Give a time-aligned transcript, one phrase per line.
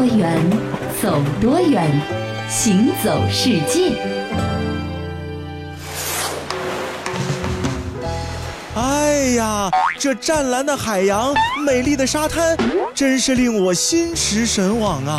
[0.00, 0.34] 多远，
[1.02, 1.86] 走多远，
[2.48, 3.92] 行走世界。
[8.74, 11.34] 哎呀，这湛蓝的海洋，
[11.66, 12.56] 美丽的沙滩，
[12.94, 15.18] 真是令我心驰神往啊！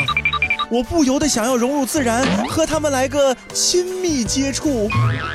[0.68, 4.90] 我不由得想要融入自然，和他们来个亲密接触。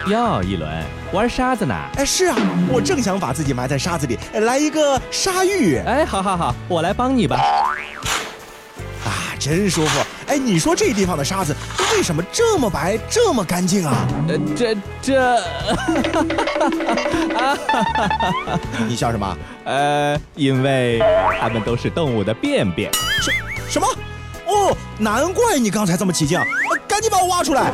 [0.08, 0.68] 哟，一轮
[1.12, 1.72] 玩沙子呢？
[1.94, 2.36] 哎，是啊，
[2.68, 5.76] 我正想把自己埋在沙子里，来一个沙浴。
[5.86, 7.38] 哎，好好好，我来帮你吧。
[9.46, 10.00] 啊，真舒服。
[10.26, 11.54] 哎，你说这地方的沙子
[11.92, 14.06] 为什么这么白，这么干净啊？
[14.28, 15.40] 呃，这这，
[18.88, 19.38] 你笑什么？
[19.64, 21.00] 呃，因为
[21.40, 22.90] 它们都是动物的便便。
[23.22, 23.30] 什
[23.68, 23.86] 什么？
[24.46, 26.38] 哦，难怪你刚才这么起劲，
[26.88, 27.70] 赶紧把我挖出来！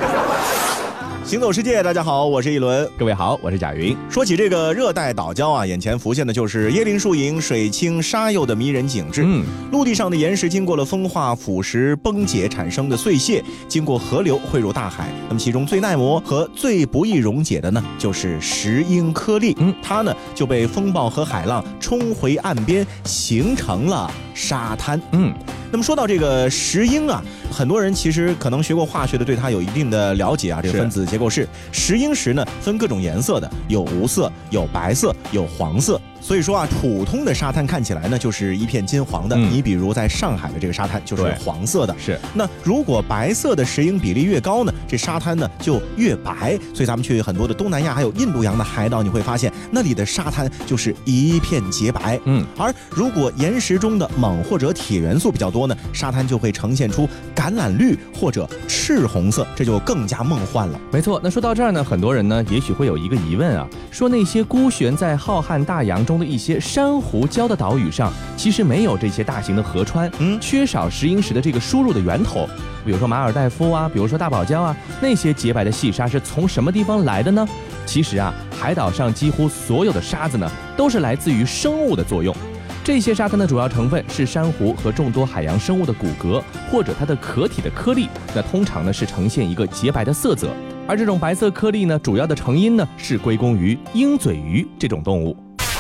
[1.25, 2.87] 行走世界，大家好，我是一轮。
[2.99, 3.97] 各位好，我是贾云。
[4.11, 9.23] 说起这个热带岛礁啊，眼前浮现的就是椰林树影、水清沙幼的迷人景致。
[9.25, 15.09] 嗯，陆地上的岩石经过了风化、腐蚀、崩解产生的碎屑，经过河流汇入大海。
[15.29, 19.57] 那么其中最耐磨和最不易溶解的呢，就是石英颗粒。
[19.61, 25.01] 嗯，它呢就被风暴和海浪冲回岸边，形成了沙滩。
[25.13, 25.33] 嗯。
[25.73, 30.61] 那么说到这个石英啊，很多人其实可能学过化学的，对它有一定的了解啊。
[30.63, 35.99] 这个分子结构式，石英石呢分各种颜色的，有无色，有白色，有黄色。
[36.23, 39.37] 所以说啊，普通的沙滩看起来呢，就是一片金黄的。
[39.37, 41.95] 你比如在上海的这个沙滩就是黄色的。
[41.99, 42.19] 是。
[42.33, 46.57] 那如果白色的石英比例越高呢，这沙滩呢就越白。
[46.73, 52.19] 所以咱们去很多的东南亚还有印度洋的海岛，你会发现那里的沙滩就是一片洁白。
[52.25, 52.47] 嗯。
[52.57, 60.81] 而如果岩石中的锰或者铁元素比较多呢，沙滩就会呈现出橄榄绿或者赤红色，这就更加梦幻了。
[60.93, 61.21] 没错。
[61.23, 66.12] 那说到这儿呢，很多人呢也许会有一个疑问啊，说那些孤悬在浩瀚大洋中。
[66.13, 72.47] 中的一些珊瑚礁的岛屿上，其实没有这些大型的河川，嗯，缺少石英石的这个输入的源头，
[72.85, 77.49] 比如说马尔代夫啊，比如说大堡礁啊，那些洁白的细沙是从什么地方来的呢？
[77.87, 80.47] 其实啊，海岛上几乎所有的沙子呢，
[80.77, 82.37] 都是来自于生物的作用。
[82.85, 90.49] 这些沙滩的主要成分是珊瑚和众多海洋生物的骨骼或者它的壳体的颗粒，那通常呢是呈现一个洁白的色泽。
[90.89, 95.37] 而这种白色颗粒呢，主要的成因呢是归功于鹰嘴鱼这种动物。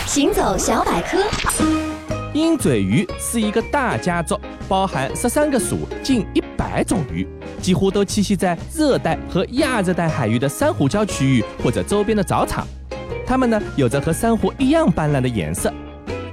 [0.06, 1.18] 行走小百科，
[2.34, 7.26] 鹰嘴鱼是一个大家族，包含十三个属，近一百种鱼，
[7.62, 12.66] 几乎都栖息在热带和亚热带海域的珊瑚礁区域或者周边的藻场。
[13.26, 15.72] 它们呢，有着和珊瑚一样斑斓的颜色。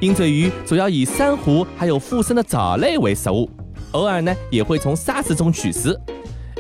[0.01, 3.49] 鹰嘴鱼主要以珊瑚还有附生的藻类为食物，
[3.91, 5.97] 偶尔呢也会从沙子中取食。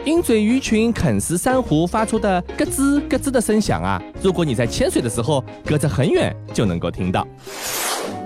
[0.09, 7.27] 鹰嘴鱼群啃食珊瑚发出的咯吱咯吱的声响啊，如果你在潜水的时候隔着很远就能够听到。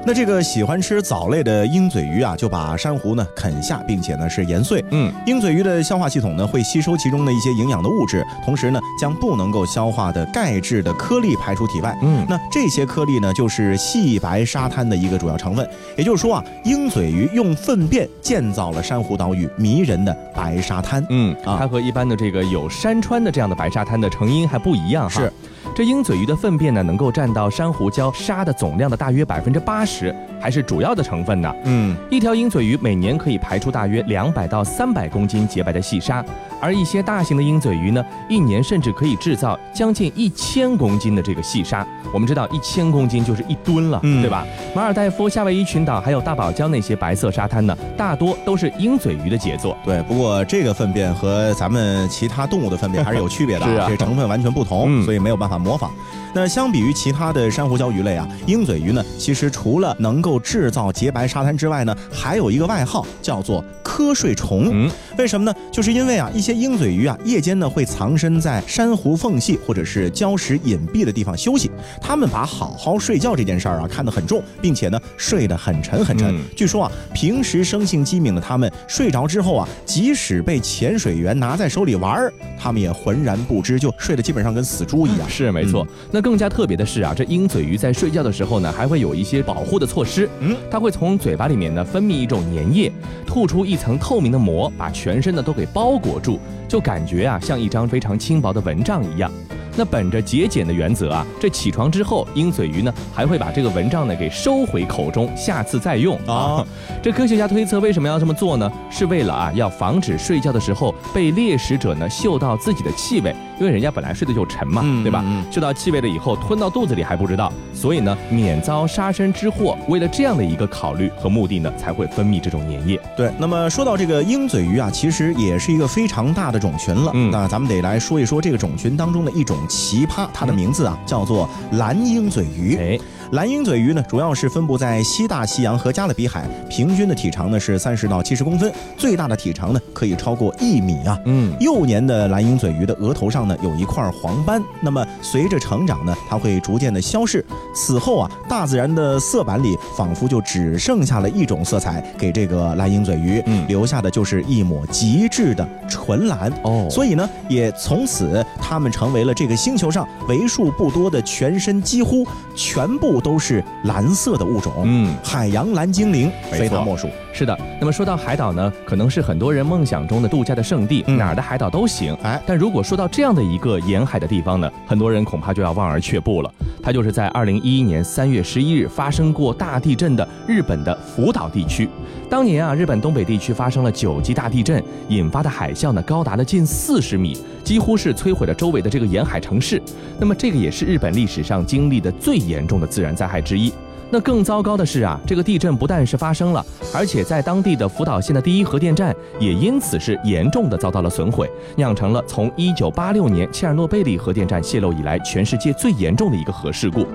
[0.05, 4.83] 那这个喜欢吃藻类的鹰嘴鱼啊，就把珊瑚呢啃下，并且呢是研碎。
[4.91, 11.97] 嗯，鹰嘴鱼的消化系统呢会吸收其中的一些营养的物质，同时呢将不能够消化的钙质的颗粒排出体外。
[12.01, 15.65] 嗯，那这些颗粒呢就是细白沙滩的一个主要成分。
[15.95, 21.05] 也就是说啊，鹰嘴鱼用粪便建造了珊瑚岛屿迷人的白沙滩。
[21.09, 25.21] 嗯，啊，它和一般的这个有山川的这样的白沙滩的成因还不一样哈。
[25.21, 25.31] 是。
[25.73, 31.49] 这鹰嘴鱼的粪便呢，能够占到珊瑚礁沙的总量的大约百分之八十，时，还是主要的成分呢。
[31.63, 36.21] 嗯，一条鹰嘴鱼每年可以排出大约两百到三百公斤洁白的细沙，
[36.59, 41.87] 而一些大型的鹰嘴鱼呢，一年甚至可以制造将近一千公斤的这个细沙。
[42.13, 44.45] 我们知道，一千公斤就是一吨了，对吧？
[44.75, 49.77] 马尔代夫、夏威夷群岛还有大堡礁那些白色沙滩呢，大多都是鹰嘴鱼的杰作。
[49.85, 55.53] 对，不过这个粪便和咱们其他动物的粪便还是有区别的， 这成分完全不同，所以没有办法。
[55.63, 55.91] 模仿，
[56.33, 64.69] 那相比于其他的珊瑚礁鱼类啊，鹰嘴鱼呢，其实除了能够制造洁白沙滩之外呢，还有一个外号叫做瞌睡虫。
[64.71, 65.57] 嗯，为什么呢？
[65.71, 71.71] 就是因为啊，一些鹰嘴鱼啊，夜间呢会藏身在珊瑚缝隙或者是礁石隐蔽的地方休息。
[72.01, 76.37] 他们把好好睡觉这件事儿啊看得很重，并且呢睡得很沉很沉。
[76.55, 85.29] 据说啊，平时生性机敏的他们睡着之后啊，即使被潜水员拿在手里玩儿，它们也浑然不知，就睡得基本上跟死猪一样。
[85.29, 85.51] 是。
[85.53, 90.22] 没错，那更加特别的是啊，这鹰嘴鱼在睡觉的时候呢，还会有一些保护的措施。
[90.39, 92.91] 嗯，它会从嘴巴里面呢分泌一种粘液，
[93.25, 99.31] 吐出一层透明的膜，把全身呢都给包裹住，就感觉啊像一张非常轻薄的蚊帐一样。
[99.75, 106.65] 那本着节俭的原则啊，这起床之后，鹰嘴鱼呢还会把这个蚊帐呢给收回口中，下次再用啊。
[107.01, 108.71] 这科学家推测，为什么要这么做呢？
[108.89, 113.35] 是为了啊要防止睡觉的时候被猎食者呢嗅到自己的气味。
[113.59, 115.23] 因为人家本来睡得就沉嘛，对吧？
[115.49, 122.99] 嗅到气味了以后吞到肚子里还不知道，所以呢，免遭杀身之祸，为了这样的一个考虑和目的呢，才会分泌这种粘液。
[123.15, 127.11] 对，那么说到这个鹰嘴鱼啊，其实也是一个非常大的种群了。
[127.13, 132.77] 嗯，那咱们得来说一说这个种群当中的一种奇葩，它的名字啊叫做蓝鹰嘴鱼。
[132.77, 132.99] 哎。
[133.33, 141.19] 蓝鹰嘴鱼呢，主要是分布在西大西洋和加勒比海，平均的体长呢是三十到七十公分，最大的体长呢可以超过一米啊。
[141.25, 147.43] 嗯，幼年的蓝鹰嘴鱼的额头上呢有一块黄斑，那么随着成长呢，它会逐渐的消逝。
[147.73, 156.87] 此后啊，大自然的色板里仿佛就只剩下了一种色彩，给这个蓝鹰嘴鱼嗯留下的就是一抹极致的纯蓝哦。
[156.87, 162.23] 所以呢，也从此它们成为了这个星球上为数不多的全身几乎
[162.55, 163.22] 全部。
[163.23, 167.09] 都是蓝色的物种，嗯，海洋蓝精灵非它莫属。
[167.33, 172.15] 是的，那么说到海岛呢，可能是很多人梦想中的度假的圣地，哪儿的海岛都行。
[172.21, 176.53] 哎，但如果说到这样的一个沿海的地方呢，很多人恐怕就要望而却步了。
[176.83, 181.89] 它就是在二零一一年三月十一日发生过大地震的日本的福岛地区。
[182.29, 189.81] 当年啊，日本东北地区发生了九级大地震，引发的海啸呢高达了近四十米，几乎是摧毁了周围的这个沿海城市。
[190.19, 193.69] 那么这个也是日本历史上经历的最严重的自自然灾害之一。
[194.09, 207.05] 那更糟糕的是啊，这个地震不但是发生了，而且在当地的福岛县的第一核电站也因此是严重的遭到了损毁，酿成了从一九八六年切尔诺贝利核电站泄漏以来全世界最严重的一个核事故。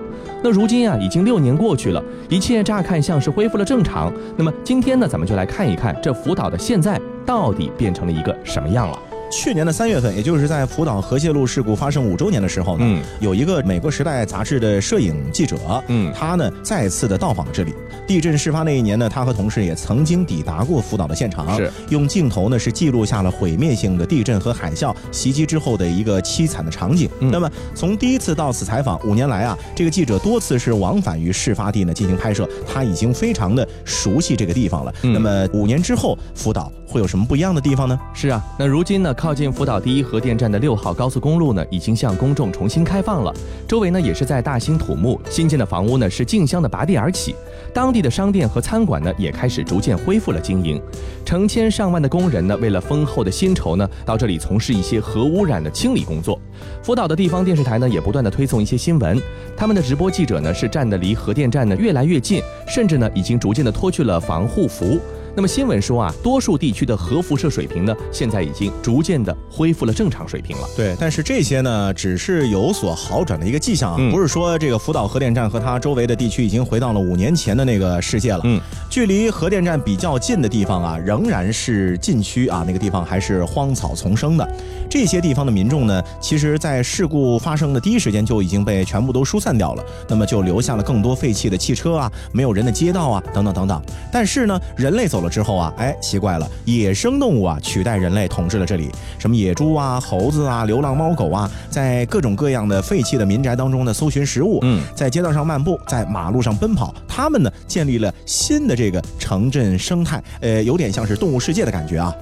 [0.42, 4.12] 那如今啊，已经六年过去了，一切乍看像是恢复了正常。
[4.36, 8.98] 那么今天呢，咱们就来看一看这福岛的现在到底变成了一个什么样了。
[9.30, 15.56] 去年的三月份，也就是在福岛核泄漏事故发生五周年的时候呢，有一个美国《时代》杂志的摄影记者，
[15.88, 17.74] 嗯，他呢再次的到访这里。
[18.08, 27.06] 地震事发那一年呢，他和同事也曾经抵达过福岛的现场，是用镜头呢是记录下了毁灭性的地震和海啸袭击之后的一个凄惨的场景。
[27.20, 34.94] 那么从第一次到此采访五年来啊，这个记者多次是往返于事发地呢进行拍摄，他已经非常的熟悉这个地方了。
[35.02, 38.00] 那么五年之后，福岛会有什么不一样的地方呢？
[38.14, 39.12] 是啊，那如今呢？
[39.12, 43.34] 靠近福岛第一核电站的六号高速公路呢，已经向公众重新开放了。
[43.66, 47.34] 周围呢，也是在大兴土木，新建的房屋呢是竞相的拔地而起。
[47.74, 50.80] 当地的商店和餐馆呢，也开始逐渐恢复了经营。
[51.24, 56.40] 成千上万的工人呢，为了丰厚的薪酬呢，到这里从事一些核污染的清理工作。
[56.82, 59.20] 福岛的地方电视台呢，也不断的推送一些新闻。
[59.56, 64.98] 他们的直播记者呢，是站得离核电站呢越来越近，甚至呢，已经逐渐的脱去了防护服。
[65.38, 70.68] 那么新闻说啊，多数地区的核辐射水平呢，现在已经逐渐的恢复了正常水平了。
[70.76, 78.40] 对，但是这些呢，只是有所好转的一个迹象啊，不是说这个福岛核电站和它周围的地区已经回到了五年前的那个世界了。
[78.42, 84.56] 嗯，距离核电站比较近的地方啊，仍然是禁区啊，那个地方还是荒草丛生的。
[84.90, 93.80] 这些地方的民众呢，其实在事故发生的第一时间就已经被全部都疏散掉了，那么就留下了更多废弃的汽车啊，没有人的街道啊，等等等等。
[94.12, 95.28] 但是呢，人类走了。
[95.28, 98.88] 之后啊，哎，奇怪了，野生动物啊取代人类统治了这里，
[99.18, 112.14] 什么野猪啊、猴子啊、流浪猫狗啊，在各种各样的废弃的民宅当中呢搜寻食物，嗯，在街道上漫步，在马路上奔跑，他们呢建立了新的这个城镇生态，呃，有点像是动物世界的感觉啊。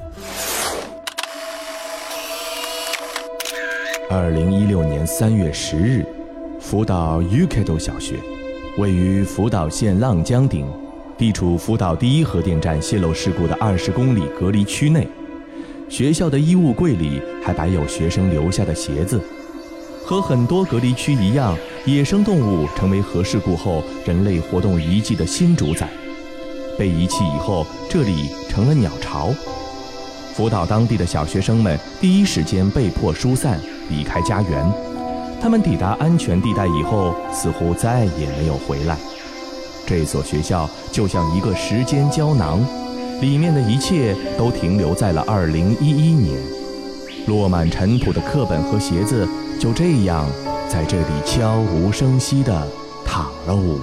[4.08, 6.06] 二零一六年三月十日，
[6.60, 8.14] 福岛 Ukedo 小学，
[8.78, 10.64] 位于福岛县浪江町。
[11.18, 15.08] 地处福岛第一核电站泄漏事故的二十公里隔离区内，
[15.88, 19.20] 学校的衣物柜里还摆有学生留下的鞋子。
[20.04, 25.88] 和很多隔离区一样，野生动物成为核事故后人类活动遗迹的新主宰。
[26.78, 29.34] 被遗弃以后，这里成了鸟巢。
[30.32, 34.72] 福岛当地的小学生们第一时间被迫疏散，离开家园。
[35.40, 38.96] 他们抵达安全地带以后，似乎再也没有回来。
[39.86, 42.60] 这所学校就像一个时间胶囊，
[43.20, 46.38] 里面的一切都停留在了2011年。
[47.26, 49.28] 落满尘土的课本和鞋子
[49.58, 50.26] 就这样
[50.68, 52.66] 在这里悄无声息地
[53.04, 53.78] 躺了五。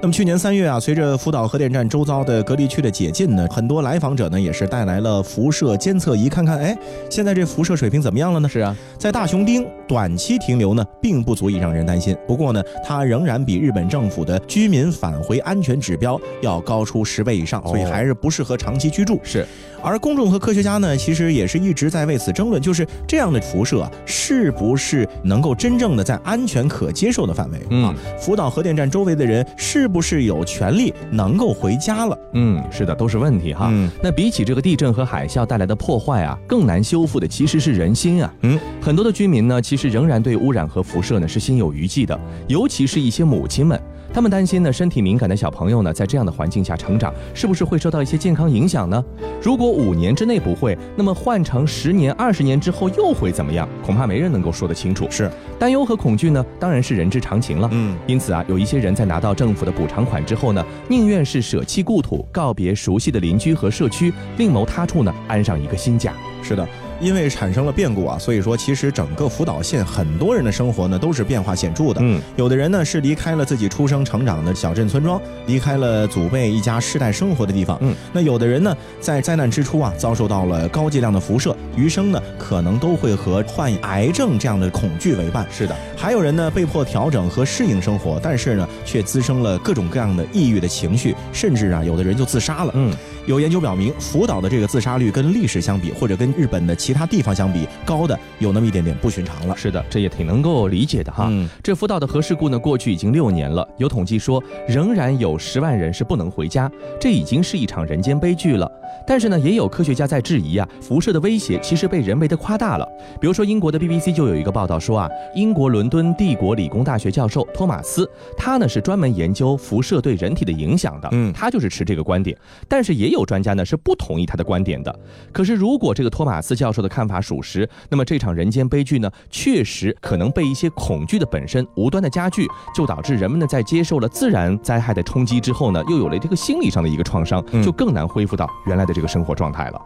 [0.00, 6.76] 那么去年三月啊，随着福岛核电站周遭的隔离区的解禁呢，很多来访者呢也是带来了辐射监测仪，看看哎，
[7.10, 8.48] 现在这辐射水平怎么样了呢？
[8.48, 12.16] 是啊，在大熊町短期停留呢，并不足以让人担心。
[12.28, 19.18] 不过呢，它仍然比日本政府的居民返回安全指标要高出十倍以上，所以还是不适合长期居住。
[19.24, 19.44] 是。
[19.80, 27.94] 而公众和科学家呢，其实也是一直在为此争论，就是这样的辐射是不是能够真正的在安全可接受的范围啊？
[28.18, 32.18] 福岛核电站周围的人是是不是有权利能够回家了？
[32.34, 33.70] 嗯，是的，都是问题哈。
[33.72, 38.30] 嗯，那比起这个地震和海啸带来的破坏啊，更难修复的其实是人心啊。
[38.42, 43.80] 嗯，很多的居民呢，其实仍然对污染和辐射呢是心有余悸的，尤其是一些母亲们。
[44.12, 49.04] 他们担心呢，身体敏感的小朋友呢，在这样的环境下成长，是不是会受到一些健康影响呢？
[49.40, 53.68] 如果五年之内不会，那么换成十年、二十年之后又会怎么样？
[53.84, 55.06] 恐怕没人能够说得清楚。
[55.10, 57.68] 是，担忧和恐惧呢，当然是人之常情了。
[57.72, 66.12] 嗯，因此啊，有一些人在拿到政府的补偿款之后呢，宁愿是舍弃故土，告别熟悉的邻居和社区，另谋他处呢，安上一个新家。
[66.42, 66.66] 是的。
[67.00, 72.00] 因为产生了变故啊，所以说其实整个福岛县很多人的生活呢都是变化显著的。
[72.02, 77.78] 嗯，有的人呢是离开了自己出生成长的小镇村庄，离开了祖辈一家世代生活的地方。
[77.80, 85.46] 嗯，那有的人呢在灾难之初啊遭受到了高剂量的辐射，余生呢可能都会和患癌症这样的恐惧为伴。
[85.50, 92.72] 是的，还有人呢被迫调整和适应生活，但是呢却滋生了各种各样的抑郁的情绪，甚至啊有的人就自杀了。
[92.74, 92.92] 嗯。
[93.28, 99.54] 有研究表明，福岛的这个自杀率跟历史相比，或者跟日本的其他地方相比，高的有那么一点点不寻常了。
[99.54, 101.26] 是的，这也挺能够理解的哈。
[101.28, 108.66] 嗯这福岛的核事故呢，过去已经六年了，有统计说，仍然有十万人是不能回家，这已经是一场人间悲剧了。
[109.06, 112.88] 但是呢，也有科学家在质疑啊，辐射的威胁其实被人为的夸大了。
[113.20, 122.34] 比如说，英国的 BBC 就有一个报道说啊，英国伦敦帝国理工大学教授托马斯，他呢是专门研究辐射对人体的影响的，嗯，他就是持这个观点。
[122.66, 124.98] 但是也有专家呢是不同意他的观点的。
[125.32, 138.94] 可是如果这个托马斯教授的看法属实，那么这场人间悲剧呢，确实可能被一些恐惧的本身无端的加剧，就导致人们呢在接受了自然灾害的冲击之后呢，又有了这个心理上的一个创伤，就更难恢复到原来的。
[138.98, 139.80] 这个生活状态了。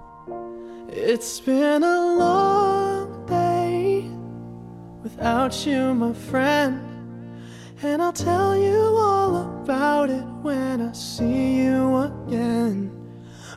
[0.91, 4.05] It's been a long day
[5.05, 6.79] without you, my friend.
[7.83, 12.89] And I'll tell you all about it when I see you again.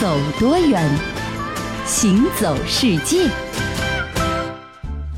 [0.00, 0.82] 走多远，
[1.86, 3.45] 行走世界。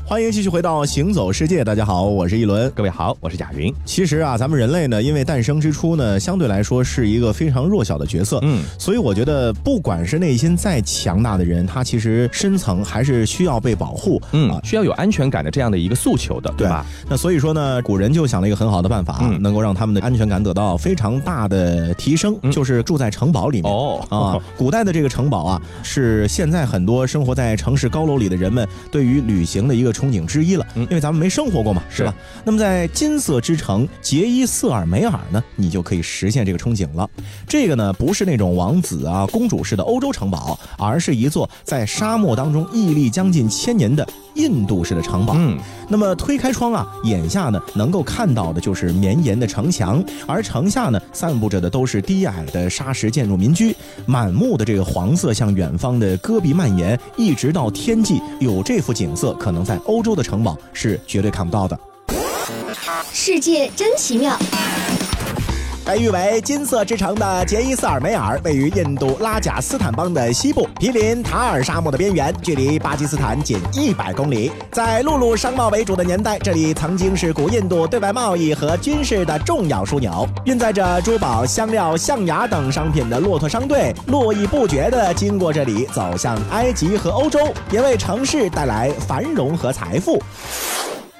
[0.09, 3.71] 欢迎继续回到《行走世界》，大家好，我是一轮，各位好，我是贾云。
[3.85, 16.83] 其实啊，咱们人类呢，因为诞生之初呢，相对来说是一个非常弱小的角色，嗯，所以我觉得，不管是内心再强大的人，他其实深层还是需要被保护，嗯，需要有安全感的这样的一个诉求的，对吧？
[17.07, 23.71] 那所以说呢，古人就想了一个很好的办法，能够让他们的安全感得到非常大的提升，就是住在城堡里面。
[23.71, 29.93] 哦啊， 古代的这个城堡啊，是现在很多生活在城市高楼里的人们对于旅行的一个。
[29.99, 32.13] 憧憬之一了，因为咱们没生活过嘛，是吧？
[32.45, 37.09] 那么在金色之城杰伊瑟尔梅尔呢，你就可以实现这个憧憬了。
[37.47, 45.33] 这个呢，不是那种王子啊、公主式的欧洲城堡，而是一座在沙漠当中屹立将近千年的印度式的城堡。
[45.37, 45.57] 嗯，
[45.89, 53.75] 那么推开窗啊，眼下呢能够看到的就是绵延的城墙，而城下呢散布着的都是低矮的沙石建筑民居，
[54.05, 58.21] 满目的这个黄色向远方的戈壁蔓延，一直到天际。
[58.39, 59.77] 有这幅景色，可能在。
[59.89, 61.77] 欧洲的城堡是绝对看不到的。
[63.11, 64.37] 世界真奇妙。
[65.89, 74.51] 被誉为金色之城的杰伊瑟尔梅尔，位于印度拉贾斯坦邦的西部，毗邻塔尔沙漠的边缘，距离巴基斯坦仅一百公里。
[74.71, 87.39] 在陆路商贸为主的年代，这里曾经是古印度对外贸易和军事的重要枢纽，运载着珠宝、香料、象牙等商品的骆驼商队络绎不绝地经过这里，走向埃及和欧洲，
[87.71, 90.21] 也为城市带来繁荣和财富。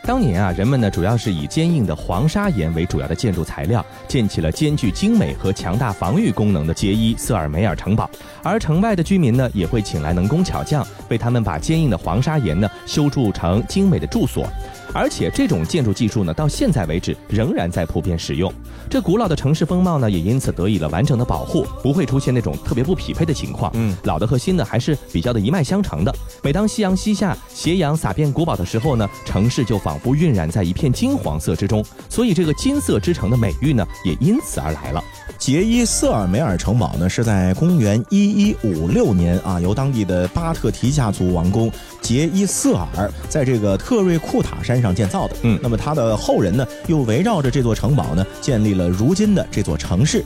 [0.10, 8.10] 当年啊，人们呢主要是以坚硬的黄砂岩为主要的建筑材料，建起了兼具精美和强大防御功能的杰伊瑟尔梅尔城堡。
[8.42, 14.48] 而城外的居民呢，也会请来能工巧匠，为他们把坚硬的黄砂岩呢修筑成精美的住所。
[14.94, 18.52] 而且这种建筑技术呢，到现在为止仍然在普遍使用。
[18.90, 23.72] 这古老的城市风貌呢，也因此得以了完整的保护，不会出现那种特别不匹配的情况。
[23.76, 26.14] 嗯，老的和新的还是比较的一脉相承的。
[26.42, 35.04] 每当夕阳西下，斜阳洒遍古堡的时候呢，城市就仿佛晕染在一片金黄色之中，所以这个金色之城的美誉呢，也因此而来了。
[35.38, 45.36] 杰伊瑟尔梅尔城堡呢，是在公元一一五六年啊，由当地的巴特提家族王公杰伊瑟尔在这个特瑞库塔山上建造的。
[45.44, 50.24] 嗯，那么他的后人呢，又围绕着这座城堡呢，建立了如今的这座城市。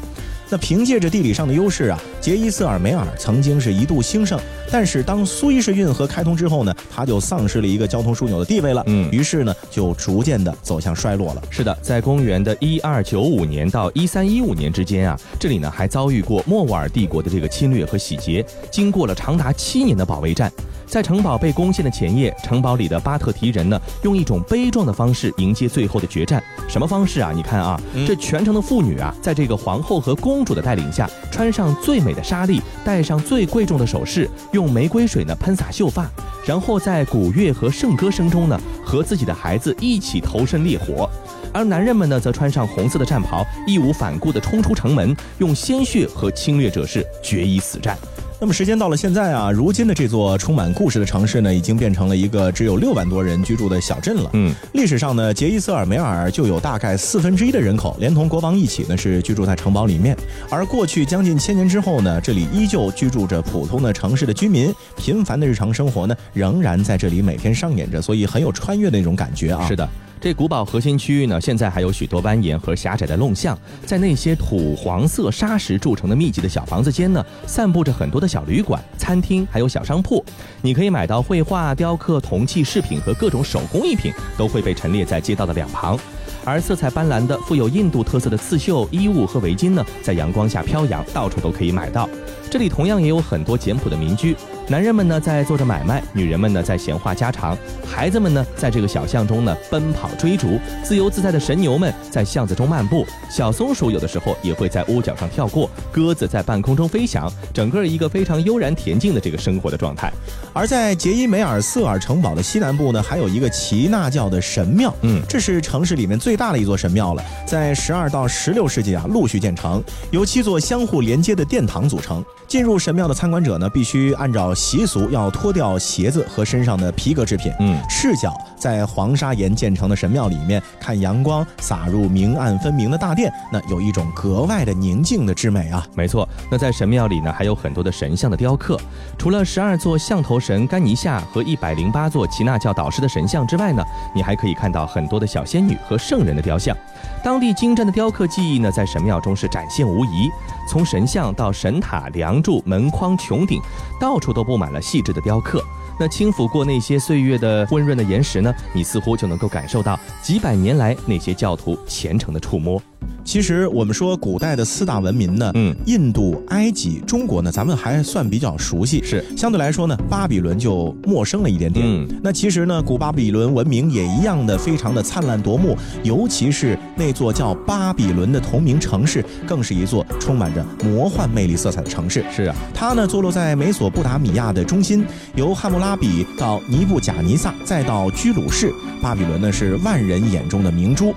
[0.50, 8.84] 那凭借着地理上的优势啊，杰伊斯尔梅尔曾经是一度兴盛，但是当苏伊士运河开通之后呢，它就丧失了一个交通枢纽的地位了。
[8.86, 11.42] 嗯，于是呢，就逐渐的走向衰落了。
[11.50, 20.52] 是的，在公元的一二九五年到一三一五年之间啊，这里呢还遭遇过莫卧儿帝国的这个侵略和洗劫，经过了长达七年的保卫战。
[20.94, 26.40] 在城堡被攻陷的前夜，城堡里的巴特提人呢，用一种悲壮的方式迎接最后的决战。
[26.70, 27.32] 什么方式啊？
[27.36, 36.08] 你看啊，这全城的妇女啊，在这个皇后和公主的带领下，穿上最美的纱丽，戴上最贵重的首饰，用玫瑰水呢喷洒秀发，
[36.46, 41.10] 然后在鼓乐和圣歌声中呢，和自己的孩子一起投身烈火。
[41.52, 47.98] 而男人们呢，则穿上红色的战袍，义无反顾地冲出城门，用鲜血和侵略者是决一死战。
[48.44, 54.30] 那么时间到了现在啊，如今的这座充满故事的城市呢，已经变成了一个只有六万多人居住的小镇了。
[54.34, 60.14] 嗯，历史上呢，杰伊瑟尔梅尔就有大概四分之一的人口，连同国王一起呢，是居住在城堡里面。
[60.50, 69.66] 而过去将近千年之后呢，这里依旧居住着普通的城市的居民，平凡的日常生活呢，仍然在这里每天上演着，所以很有穿越的那种感觉啊。
[69.66, 69.88] 是的。
[70.24, 80.24] 这古堡核心区域呢，现在还有许多蜿蜒和狭窄的弄巷，在那些土黄色砂石铸成的密集的小房子间呢，散布着很多的小旅馆、餐厅，还有小商铺。
[80.62, 86.00] 你可以买到绘画、雕刻、铜器饰品和各种手工艺品，都会被陈列在街道的两旁。
[86.46, 92.10] 而色彩斑斓的、富有印度特色的刺绣衣物和围巾呢，在阳光下飘扬，到处都可以买到。
[92.50, 94.34] 这里同样也有很多简朴的民居。
[94.70, 110.12] 男人们呢在做着买卖，女人们呢在闲话家常，孩子们呢在这个小巷中呢奔跑追逐，自由自在的神牛们在巷子中漫步，小松鼠有的时候也会在屋角上跳过，鸽子在半空中飞翔，整个一个非常悠然恬静的这个生活的状态。
[110.54, 122.24] 而在杰伊梅尔瑟尔城堡的西南部呢，还有一个齐纳教的神庙，嗯，这是城市里面最大的一座神庙了，在十二到十六世纪啊陆续建成，由七座相互连接的殿堂组成。
[122.48, 135.86] 进入神庙的参观者呢，必须按照习俗要脱掉鞋子和身上的皮革制品，嗯，赤脚在黄砂岩建成的神庙里面看阳光洒入明暗分明的大殿，那有一种格外的宁静的之美啊。
[135.96, 138.80] 没错，那在神庙里呢，还有很多的神像的雕刻，
[139.18, 143.84] 除了十二座象头神甘尼夏和一百零八座耆那教导师的神像之外呢，
[144.16, 146.76] 你还可以看到很多的小仙女和圣人的雕像。
[147.24, 150.30] 当地精湛的雕刻技艺呢，在神庙中是展现无遗。
[150.68, 153.62] 从神像到神塔、梁柱、门框、穹顶，
[154.00, 155.64] 到处都布满了细致的雕刻。
[156.00, 162.82] 那轻抚过那些岁月的温润的岩石呢，你似乎就能够感受到几百年来那些教徒虔诚的触摸。
[163.24, 169.02] 其实我们说古代的四大文明呢，嗯，印度、埃及、中国呢，咱们还算比较熟悉。
[169.04, 171.86] 是相对来说呢，巴比伦就陌生了一点点。
[171.88, 182.24] 嗯，那其实呢，古巴比伦文明也一样的非常的灿烂夺目，尤其是那座叫巴比伦的同名城市，更是一座充满着魔幻魅力色彩的城市。
[182.32, 191.14] 是啊，它呢坐落在美索不达米亚的中心，由汉谟拉比到尼布贾尼撒，再到居鲁士，巴比伦呢是万人眼中的明珠。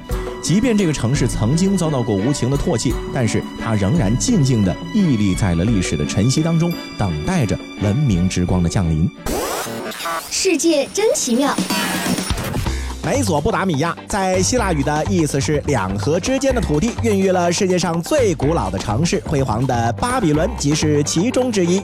[0.46, 9.10] 即便这个城市曾经遭到过无情的唾弃，但是它仍然静静地屹立在了历史的晨曦当中，等待着文明之光的降临。
[10.30, 11.52] 世界真奇妙。
[13.04, 21.82] 美索不达米亚在希腊语的意思是两河之间的土地，孕育了世界上最古老的城市，辉煌的巴比伦即是其中之一。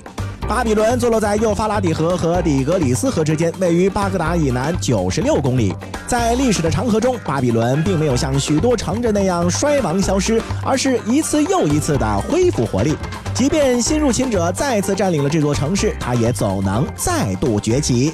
[0.49, 5.73] 巴比伦坐落在幼发拉底河和底格里斯河之间，位于巴格达以南九十六公里。
[6.07, 12.95] 在历史的长河中，巴比伦并没有像许多城镇那样衰亡消失，而是一次又一次地恢复活力。
[13.33, 18.13] 即便新入侵者再次占领了这座城市，它也总能再度崛起。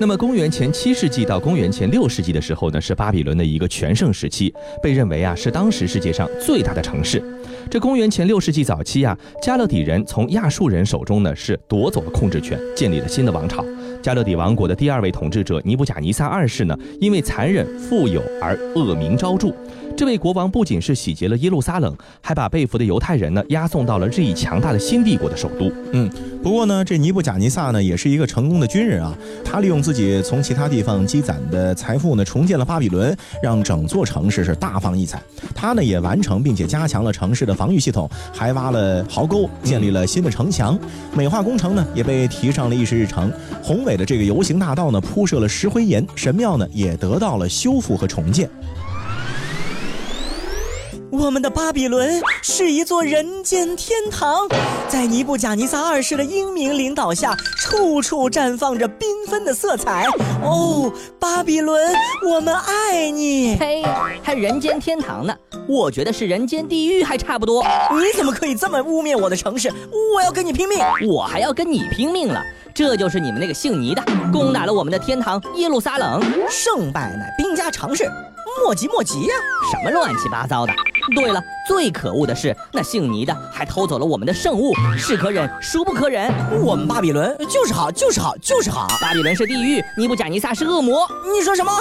[0.00, 7.22] 那么，公元前七世纪到公元前六世纪的时候呢，是巴比伦的一个全盛时期，被认为啊是当时世界上最大的城市。
[7.70, 13.62] 这公元前六世纪早期啊，加勒底人从亚述人手中呢是夺走了控制权，建立了新的王朝。
[14.00, 19.48] 加勒底王国的第二位统治者尼布甲尼撒二世呢，因为残忍、富有而恶名昭著。
[19.98, 25.72] 这位国王不仅是洗劫了耶路撒冷，还把被俘的犹太人呢押送到了日益强大的新帝国的首都。
[25.92, 26.08] 嗯，
[26.40, 29.12] 不过呢，这尼布贾尼撒呢也是一个成功的军人啊，
[29.44, 35.20] 他利用自己从其他地方积攒的财富呢，重建了巴比伦，让整座城市是大放异彩。
[35.52, 40.78] 他呢也完成并且加强了城市的防御系统，还挖了壕沟，建立了新的城墙，
[41.12, 43.32] 美化工程呢也被提上了议事日程。
[43.60, 48.48] 宏伟的这个游行大道呢铺设了石灰岩，神庙呢也得到了修复和重建。
[51.10, 54.46] 我们的巴比伦是一座人间天堂，
[54.88, 60.06] 在尼布贾尼撒二世的英明领导下，处处绽放着缤纷的色彩。
[60.42, 61.94] 哦，巴比伦，
[62.28, 63.56] 我们爱你！
[63.58, 63.82] 嘿，
[64.22, 65.34] 还人间天堂呢？
[65.66, 67.64] 我觉得是人间地狱还差不多。
[67.92, 69.72] 你怎么可以这么污蔑我的城市？
[70.14, 70.78] 我要跟你拼命！
[71.08, 72.42] 我还要跟你拼命了！
[72.74, 78.10] 这就是你们那个姓尼的攻打了我们的天堂耶路撒冷，胜败乃兵家常事。
[78.62, 79.34] 莫急莫急呀！
[79.70, 80.72] 什么乱七八糟的！
[81.08, 86.32] 对了，最可恶的是那姓倪的还偷走了我们的圣物，是可忍，孰不可忍？
[86.62, 88.86] 我们巴比伦就是好，就是好，就是好。
[89.00, 91.06] 巴比伦是地狱，尼布甲尼撒是恶魔。
[91.32, 91.72] 你说什么？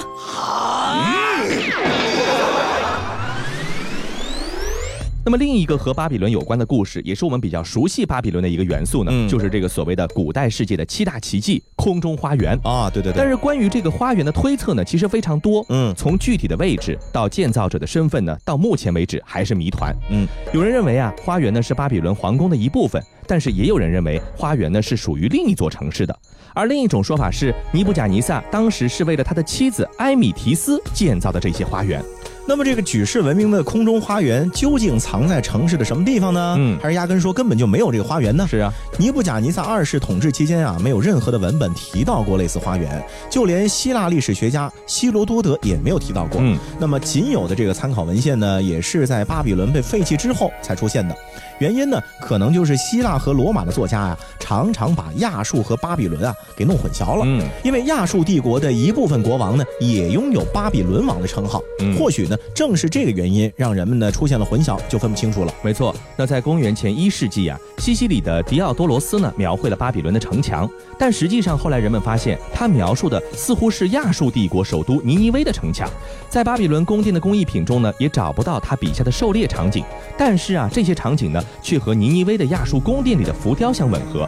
[5.28, 13.18] 那么另一个和巴比伦有关的故事，也是我们比较熟悉巴比伦的一个元素呢，就是这个所谓的古代世界的七大奇迹——空中花园啊，对对对。
[13.18, 15.66] 但是关于这个花园的推测呢，其实非常多。
[15.68, 19.94] 嗯，从具体的位置到建造者的身份呢，到目前为止还是谜团。
[20.10, 26.18] 嗯，有人认为啊，花园呢是巴比伦皇宫的一部分，但是也有人认为花园呢是属于另一座城市的。
[26.54, 32.02] 而另一种说法是，尼布甲尼撒当时是为了他的妻子埃米提斯建造的这些花园。
[32.50, 36.56] 那么这个举世闻名的空中花园究竟藏在城市的什么地方呢？
[36.58, 38.48] 嗯，还是压根说根本就没有这个花园呢？
[38.50, 46.40] 是啊，尼布甲尼撒二世统治期间啊，没有任何的文本提到过类似花园，就连希腊历史学家希罗多德也没有提到过。
[46.42, 51.14] 嗯，那么仅有的这个参考文献呢，也是在巴比伦被废弃之后才出现的。
[51.60, 57.24] 原因呢，可能就是希腊和罗马的作家呀，常常把亚述和巴比伦啊给弄混淆了。
[57.26, 61.62] 嗯，因为亚述帝国的一部分国王呢，也拥有巴比伦王的称号。
[61.80, 62.38] 嗯，或许呢。
[62.54, 65.54] 正是这个原因，让人们呢出现了混淆，就分不清楚了。
[65.62, 75.88] 没错，那在公元前一世纪啊，西西里的狄奥多罗斯呢描绘了巴比伦的城墙，但实际上后来人们发现，他描述的似乎是亚述帝国首都尼尼微的城墙。
[76.30, 79.84] 在巴比伦宫殿的工艺品中呢，也找不到他笔下的狩猎场景，
[80.18, 84.28] 但是啊，这些场景呢却和尼尼微的亚述宫殿里的浮雕相吻合。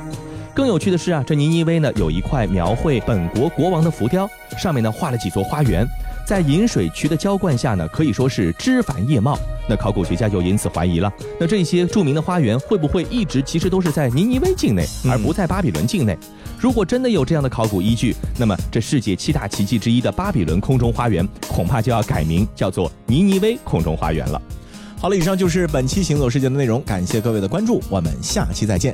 [0.54, 5.88] 更有趣的是啊，这尼尼微呢有一块描绘本国国王的浮雕，上面呢画了几座花园。
[6.26, 9.40] 在引水渠的浇灌下呢，可以说是枝繁叶茂。
[9.68, 16.18] 那考古学家就因此怀疑了：那这些著名的花园会不会一直其实都是在尼尼微境内，而不在巴比伦境内？
[16.60, 24.40] 如果真的有这样的考古依据，那么这世界七大奇迹之一的巴比伦空中花园，恐怕就要改名叫做尼尼微空中花园了。
[25.02, 28.94] 好了，以上就是本期行走世界的内容，感谢各位的关注，我们下期再见。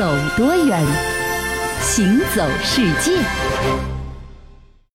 [0.00, 0.82] 走多远，
[1.82, 3.89] 行走世界。